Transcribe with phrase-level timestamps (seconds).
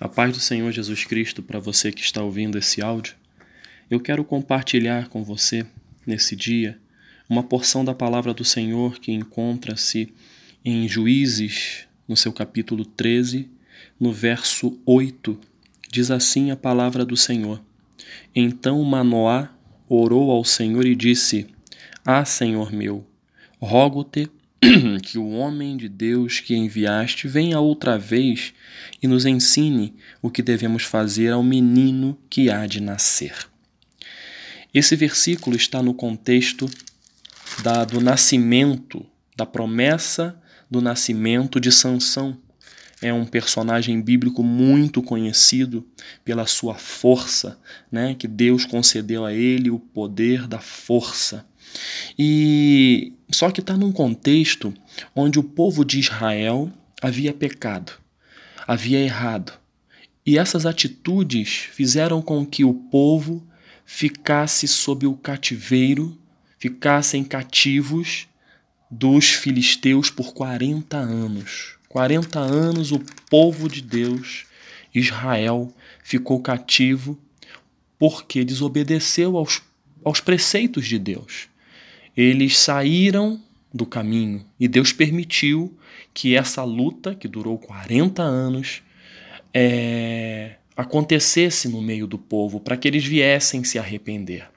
[0.00, 3.16] A paz do Senhor Jesus Cristo para você que está ouvindo esse áudio.
[3.90, 5.66] Eu quero compartilhar com você,
[6.06, 6.78] nesse dia,
[7.28, 10.14] uma porção da palavra do Senhor que encontra-se
[10.64, 13.50] em Juízes, no seu capítulo 13,
[13.98, 15.36] no verso 8.
[15.90, 17.60] Diz assim a palavra do Senhor:
[18.32, 19.52] Então Manoá
[19.88, 21.48] orou ao Senhor e disse:
[22.06, 23.04] Ah, Senhor meu,
[23.60, 24.30] rogo-te
[25.02, 28.52] que o homem de Deus que enviaste venha outra vez
[29.02, 33.48] e nos ensine o que devemos fazer ao menino que há de nascer.
[34.74, 36.68] Esse versículo está no contexto
[37.62, 39.04] da, do nascimento,
[39.36, 40.40] da promessa
[40.70, 42.36] do nascimento de Sansão.
[43.00, 45.86] É um personagem bíblico muito conhecido
[46.24, 47.58] pela sua força,
[47.90, 48.14] né?
[48.18, 51.46] que Deus concedeu a ele o poder da força.
[52.18, 54.72] E só que está num contexto
[55.14, 57.92] onde o povo de Israel havia pecado,
[58.66, 59.52] havia errado.
[60.24, 63.46] E essas atitudes fizeram com que o povo
[63.84, 66.16] ficasse sob o cativeiro,
[66.58, 68.26] ficassem cativos
[68.90, 71.76] dos filisteus por 40 anos.
[71.88, 74.46] 40 anos o povo de Deus,
[74.94, 77.18] Israel, ficou cativo
[77.98, 79.62] porque desobedeceu aos,
[80.04, 81.48] aos preceitos de Deus
[82.20, 83.40] eles saíram
[83.72, 85.78] do caminho e Deus permitiu
[86.12, 88.82] que essa luta, que durou 40 anos,
[89.54, 94.48] é, acontecesse no meio do povo, para que eles viessem se arrepender.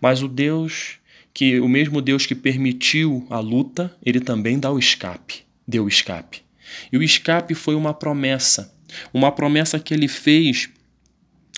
[0.00, 0.98] Mas o Deus
[1.34, 5.88] que o mesmo Deus que permitiu a luta, ele também dá o escape, deu o
[5.88, 6.42] escape.
[6.92, 8.72] E o escape foi uma promessa,
[9.12, 10.70] uma promessa que ele fez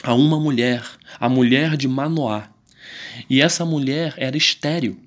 [0.03, 0.83] a uma mulher,
[1.21, 2.49] a mulher de Manoá.
[3.29, 4.99] E essa mulher era estéril.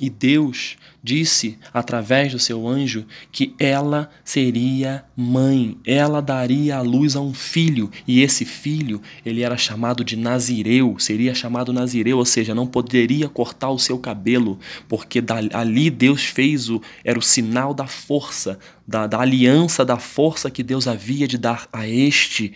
[0.00, 7.16] E Deus disse através do seu anjo que ela seria mãe, ela daria a luz
[7.16, 12.24] a um filho, e esse filho, ele era chamado de Nazireu, seria chamado Nazireu, ou
[12.24, 14.58] seja, não poderia cortar o seu cabelo,
[14.88, 15.22] porque
[15.52, 20.62] ali Deus fez o era o sinal da força, da, da aliança da força que
[20.62, 22.54] Deus havia de dar a este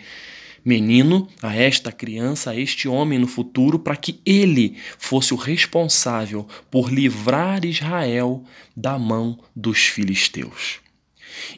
[0.63, 6.47] menino, a esta criança, a este homem no futuro, para que ele fosse o responsável
[6.71, 8.43] por livrar Israel
[8.75, 10.79] da mão dos filisteus.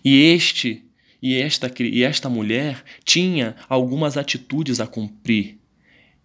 [0.04, 0.84] E este
[1.22, 5.58] e esta, e esta mulher tinha algumas atitudes a cumprir.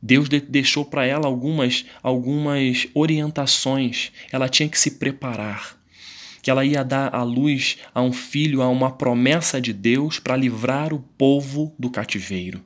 [0.02, 4.12] Deus de, deixou para ela algumas, algumas orientações.
[4.30, 5.78] Ela tinha que se preparar
[6.42, 10.36] que ela ia dar a luz a um filho, a uma promessa de Deus para
[10.36, 12.62] livrar o povo do cativeiro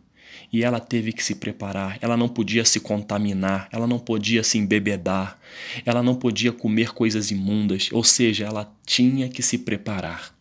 [0.53, 1.99] e ela teve que se preparar.
[2.01, 5.39] Ela não podia se contaminar, ela não podia se embebedar,
[5.85, 10.35] ela não podia comer coisas imundas, ou seja, ela tinha que se preparar.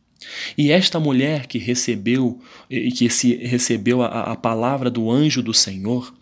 [0.58, 2.40] E esta mulher que recebeu
[2.70, 6.14] que se recebeu a, a palavra do anjo do Senhor,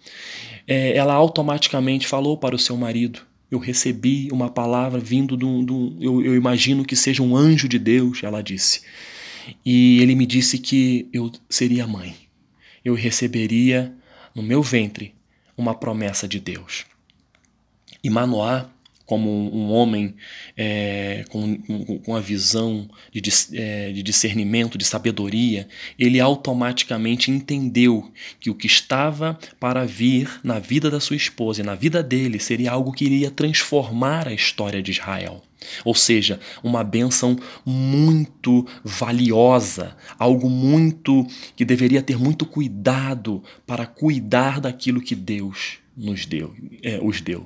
[0.67, 5.97] é, ela automaticamente falou para o seu marido: eu recebi uma palavra vindo do, do
[5.99, 8.81] eu, eu imagino que seja um anjo de Deus, ela disse.
[9.65, 12.15] E ele me disse que eu seria mãe
[12.83, 13.93] eu receberia
[14.33, 15.13] no meu ventre
[15.57, 16.85] uma promessa de Deus.
[18.03, 18.69] E Manoá,
[19.11, 20.16] como um homem
[20.55, 21.57] é, com,
[22.01, 23.22] com a visão de,
[23.55, 25.67] é, de discernimento, de sabedoria,
[25.99, 31.66] ele automaticamente entendeu que o que estava para vir na vida da sua esposa e
[31.66, 35.43] na vida dele seria algo que iria transformar a história de Israel.
[35.83, 37.35] Ou seja, uma bênção
[37.66, 46.25] muito valiosa, algo muito que deveria ter muito cuidado para cuidar daquilo que Deus nos
[46.25, 47.46] deu, é, os deu.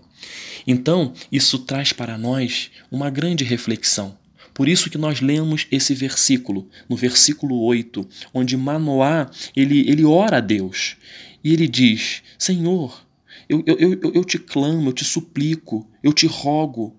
[0.65, 4.17] Então, isso traz para nós uma grande reflexão.
[4.53, 10.37] Por isso que nós lemos esse versículo, no versículo 8, onde Manoá, ele, ele ora
[10.37, 10.95] a Deus
[11.43, 13.05] e ele diz: Senhor,
[13.49, 16.95] eu, eu, eu, eu te clamo, eu te suplico, eu te rogo,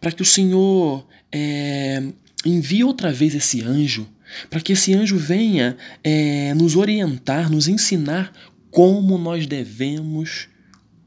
[0.00, 2.02] para que o Senhor é,
[2.44, 4.08] envie outra vez esse anjo,
[4.50, 8.32] para que esse anjo venha é, nos orientar, nos ensinar
[8.70, 10.48] como nós devemos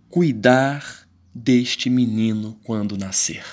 [0.09, 3.43] cuidar deste menino quando nascer.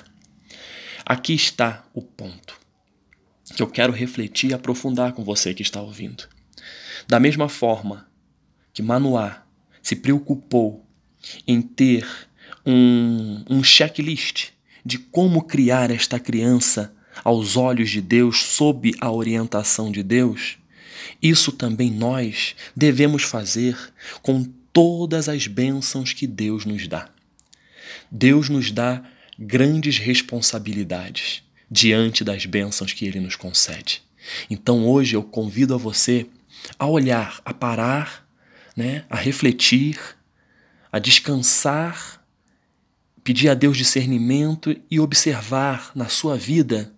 [1.05, 2.59] Aqui está o ponto
[3.55, 6.29] que eu quero refletir e aprofundar com você que está ouvindo.
[7.07, 8.09] Da mesma forma
[8.73, 9.45] que Manoá
[9.83, 10.85] se preocupou
[11.47, 12.07] em ter
[12.65, 14.49] um, um checklist
[14.85, 16.95] de como criar esta criança
[17.25, 20.59] aos olhos de Deus, sob a orientação de Deus,
[21.23, 23.77] isso também nós devemos fazer
[24.23, 24.45] com
[24.77, 27.09] todas as bênçãos que Deus nos dá.
[28.11, 29.03] Deus nos dá
[29.39, 34.03] grandes responsabilidades diante das bênçãos que Ele nos concede.
[34.51, 36.27] Então hoje eu convido a você
[36.79, 38.27] a olhar, a parar
[38.77, 39.99] né, a refletir,
[40.93, 42.23] a descansar,
[43.25, 46.93] pedir a Deus discernimento e observar na sua vida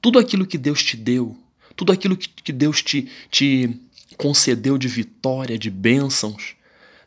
[0.00, 1.38] tudo aquilo que Deus te deu,
[1.76, 3.80] tudo aquilo que Deus te, te
[4.16, 6.56] concedeu de vitória, de bênçãos,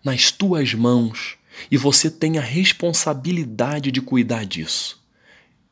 [0.08, 1.36] nas tuas mãos
[1.70, 5.04] e você tem a responsabilidade de cuidar disso.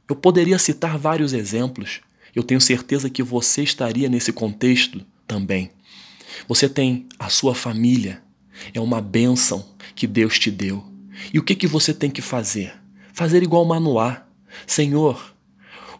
[0.09, 2.01] Eu poderia citar vários exemplos,
[2.35, 5.71] eu tenho certeza que você estaria nesse contexto também.
[6.49, 8.21] Você tem a sua família,
[8.73, 9.65] é uma bênção
[9.95, 10.85] que Deus te deu.
[11.33, 12.73] E o que, que você tem que fazer?
[13.13, 14.25] Fazer igual Manoá.
[14.67, 15.33] Senhor,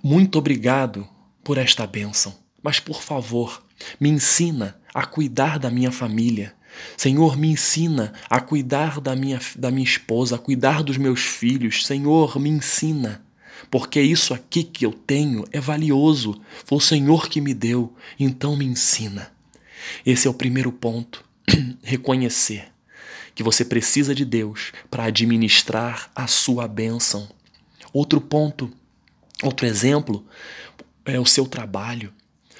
[0.03, 1.07] muito obrigado
[1.41, 3.63] por esta bênção, mas por favor,
[3.97, 6.53] me ensina a cuidar da minha família.
[6.97, 11.85] Senhor, me ensina a cuidar da minha, da minha esposa, a cuidar dos meus filhos.
[11.85, 13.23] Senhor, me ensina.
[13.69, 16.39] Porque isso aqui que eu tenho é valioso.
[16.65, 19.31] Foi o Senhor que me deu, então me ensina.
[20.05, 21.23] Esse é o primeiro ponto.
[21.83, 22.71] Reconhecer
[23.33, 27.27] que você precisa de Deus para administrar a sua bênção.
[27.91, 28.71] Outro ponto,
[29.43, 30.25] outro exemplo,
[31.03, 32.13] é o seu trabalho.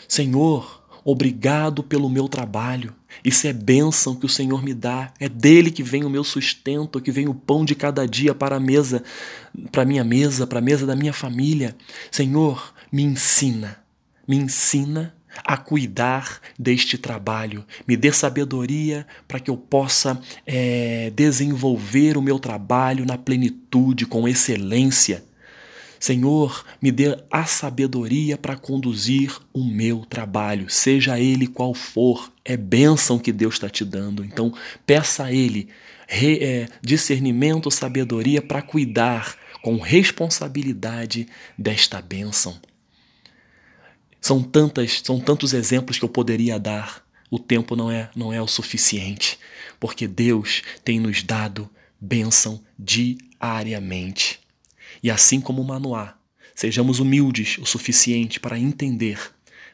[0.08, 2.94] Senhor, obrigado pelo meu trabalho.
[3.24, 5.14] Isso é bênção que o Senhor me dá.
[5.20, 8.58] É dele que vem o meu sustento, que vem o pão de cada dia para
[8.58, 9.04] a mesa,
[9.72, 11.76] para minha mesa, para a mesa da minha família.
[12.12, 13.78] Senhor, me ensina,
[14.28, 15.14] me ensina
[15.44, 17.66] a cuidar deste trabalho.
[17.88, 24.28] Me dê sabedoria para que eu possa é, desenvolver o meu trabalho na plenitude, com
[24.28, 25.24] excelência.
[26.00, 32.56] Senhor, me dê a sabedoria para conduzir o meu trabalho, seja ele qual for, é
[32.56, 34.24] bênção que Deus está te dando.
[34.24, 34.54] Então,
[34.86, 35.68] peça a Ele
[36.08, 41.28] re, é, discernimento, sabedoria para cuidar com responsabilidade
[41.58, 42.60] desta bênção.
[44.22, 47.04] São tantas, são tantos exemplos que eu poderia dar.
[47.32, 49.40] O tempo não é, não é o suficiente,
[49.80, 51.70] porque Deus tem nos dado
[52.00, 54.40] bênção diariamente.
[55.06, 56.16] E assim como Manoá,
[56.56, 59.20] sejamos humildes o suficiente para entender: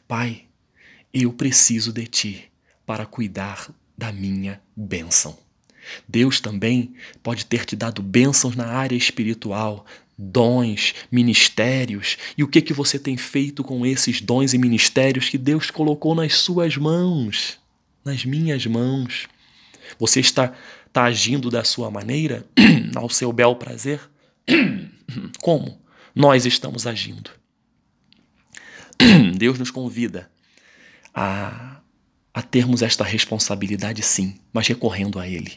[0.06, 0.42] Pai,
[1.13, 2.51] eu preciso de Ti
[2.86, 5.39] para cuidar da minha bênção.
[6.06, 6.94] Deus também
[7.24, 9.86] pode ter te dado bênçãos na área espiritual,
[10.18, 12.18] dons, ministérios.
[12.38, 16.13] E o que que você tem feito com esses dons e ministérios que Deus colocou
[16.13, 17.57] nas suas mãos,
[18.04, 19.30] nas minhas mãos?
[19.98, 20.54] Você está,
[20.86, 22.45] está agindo da sua maneira,
[22.94, 24.01] ao seu bel prazer?
[25.42, 25.80] Como
[26.16, 27.31] nós estamos agindo?
[29.38, 30.30] Deus nos convida
[31.13, 31.81] a,
[32.34, 35.54] a termos esta responsabilidade, sim, mas recorrendo a Ele.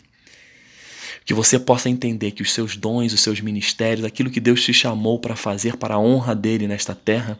[1.25, 4.75] Que você possa entender que os seus dons, os seus ministérios, aquilo que Deus te
[4.75, 7.39] chamou para fazer para a honra dele nesta terra,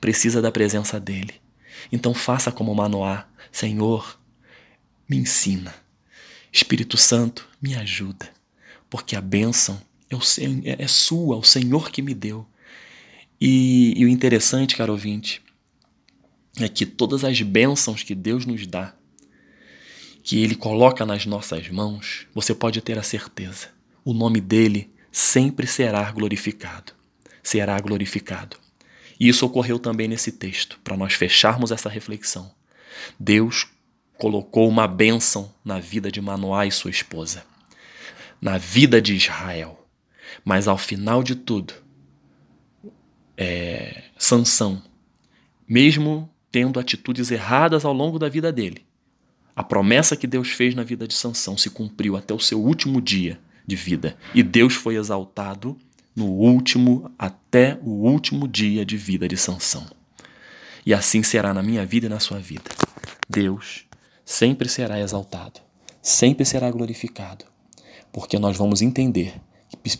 [0.00, 1.34] precisa da presença dele.
[1.92, 4.18] Então faça como Manoá: Senhor,
[5.08, 5.74] me ensina.
[6.52, 8.30] Espírito Santo, me ajuda,
[8.88, 9.80] porque a bênção
[10.10, 12.46] é, é sua, é o Senhor que me deu.
[13.40, 15.42] E, e o interessante, caro ouvinte,
[16.58, 18.94] é que todas as bênçãos que Deus nos dá,
[20.22, 23.68] que Ele coloca nas nossas mãos, você pode ter a certeza,
[24.04, 26.92] o nome dele sempre será glorificado.
[27.42, 28.56] Será glorificado.
[29.18, 32.52] E isso ocorreu também nesse texto, para nós fecharmos essa reflexão.
[33.18, 33.66] Deus
[34.18, 37.44] colocou uma bênção na vida de Manoá e sua esposa,
[38.40, 39.85] na vida de Israel.
[40.44, 41.74] Mas ao final de tudo,
[43.36, 44.82] é, Sansão,
[45.68, 48.86] mesmo tendo atitudes erradas ao longo da vida dele,
[49.54, 53.00] a promessa que Deus fez na vida de Sansão se cumpriu até o seu último
[53.00, 54.16] dia de vida.
[54.34, 55.76] E Deus foi exaltado
[56.14, 59.86] no último, até o último dia de vida de Sansão.
[60.84, 62.70] E assim será na minha vida e na sua vida.
[63.28, 63.86] Deus
[64.24, 65.60] sempre será exaltado,
[66.00, 67.44] sempre será glorificado,
[68.12, 69.40] porque nós vamos entender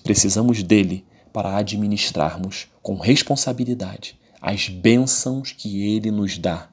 [0.02, 6.68] precisamos dele para administrarmos com responsabilidade as bênçãos que ele nos dá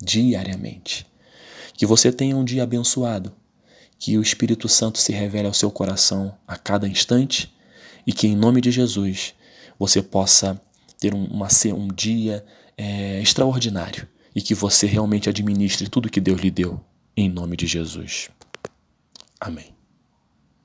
[0.00, 1.06] diariamente.
[1.74, 3.32] Que você tenha um dia abençoado,
[3.98, 7.52] que o Espírito Santo se revele ao seu coração a cada instante
[8.06, 9.34] e que, em nome de Jesus,
[9.78, 10.60] você possa
[10.98, 12.44] ter um, uma, um dia
[12.76, 16.80] é, extraordinário e que você realmente administre tudo que Deus lhe deu,
[17.16, 18.30] em nome de Jesus.
[19.40, 19.79] Amém.